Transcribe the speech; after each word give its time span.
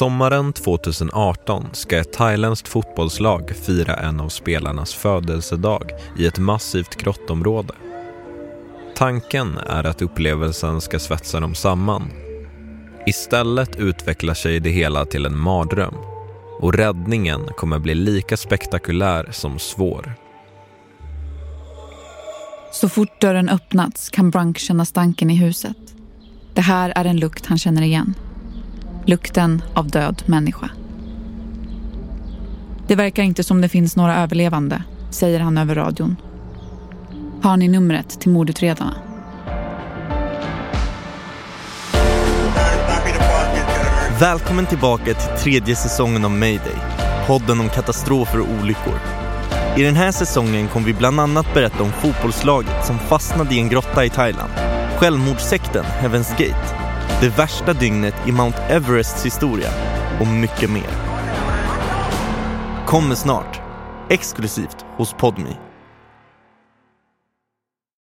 Sommaren 0.00 0.52
2018 0.52 1.66
ska 1.72 1.98
ett 1.98 2.12
thailändskt 2.12 2.68
fotbollslag 2.68 3.50
fira 3.50 3.94
en 3.94 4.20
av 4.20 4.28
spelarnas 4.28 4.94
födelsedag 4.94 5.90
i 6.18 6.26
ett 6.26 6.38
massivt 6.38 6.96
grottområde. 6.96 7.74
Tanken 8.94 9.58
är 9.58 9.84
att 9.84 10.02
upplevelsen 10.02 10.80
ska 10.80 10.98
svetsa 10.98 11.40
dem 11.40 11.54
samman. 11.54 12.10
Istället 13.06 13.76
utvecklar 13.76 14.34
sig 14.34 14.60
det 14.60 14.70
hela 14.70 15.04
till 15.04 15.26
en 15.26 15.38
mardröm 15.38 15.94
och 16.60 16.74
räddningen 16.74 17.46
kommer 17.56 17.78
bli 17.78 17.94
lika 17.94 18.36
spektakulär 18.36 19.28
som 19.32 19.58
svår. 19.58 20.12
Så 22.72 22.88
fort 22.88 23.20
dörren 23.20 23.48
öppnats 23.48 24.10
kan 24.10 24.30
Brunk 24.30 24.58
känna 24.58 24.84
stanken 24.84 25.30
i 25.30 25.36
huset. 25.36 25.76
Det 26.54 26.62
här 26.62 26.92
är 26.96 27.04
en 27.04 27.16
lukt 27.16 27.46
han 27.46 27.58
känner 27.58 27.82
igen. 27.82 28.14
Lukten 29.06 29.62
av 29.74 29.88
död 29.88 30.22
människa. 30.26 30.70
Det 32.86 32.94
verkar 32.94 33.22
inte 33.22 33.44
som 33.44 33.60
det 33.60 33.68
finns 33.68 33.96
några 33.96 34.16
överlevande, 34.16 34.82
säger 35.10 35.40
han 35.40 35.58
över 35.58 35.74
radion. 35.74 36.16
Har 37.42 37.56
ni 37.56 37.68
numret 37.68 38.20
till 38.20 38.30
mordutredarna? 38.30 38.94
Välkommen 44.20 44.66
tillbaka 44.66 45.04
till 45.04 45.42
tredje 45.42 45.76
säsongen 45.76 46.24
av 46.24 46.30
Mayday, 46.30 46.76
podden 47.26 47.60
om 47.60 47.68
katastrofer 47.68 48.40
och 48.40 48.48
olyckor. 48.60 49.00
I 49.76 49.82
den 49.82 49.96
här 49.96 50.12
säsongen 50.12 50.68
kommer 50.68 50.86
vi 50.86 50.92
bland 50.92 51.20
annat 51.20 51.54
berätta 51.54 51.82
om 51.82 51.92
fotbollslaget 51.92 52.86
som 52.86 52.98
fastnade 52.98 53.54
i 53.54 53.58
en 53.58 53.68
grotta 53.68 54.04
i 54.04 54.10
Thailand, 54.10 54.52
självmordssekten 54.98 55.84
Heaven's 55.84 56.30
Gate, 56.30 56.89
det 57.20 57.28
värsta 57.28 57.72
dygnet 57.72 58.14
i 58.26 58.32
Mount 58.32 58.58
Everests 58.58 59.26
historia 59.26 59.70
och 60.20 60.26
mycket 60.26 60.70
mer. 60.70 60.90
Kommer 62.86 63.14
snart, 63.14 63.60
exklusivt 64.08 64.84
hos 64.96 65.12
Podme. 65.12 65.69